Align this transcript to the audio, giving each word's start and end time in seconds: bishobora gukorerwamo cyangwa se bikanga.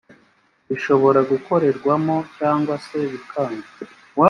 bishobora 0.69 1.19
gukorerwamo 1.31 2.15
cyangwa 2.37 2.73
se 2.85 2.99
bikanga. 3.11 3.67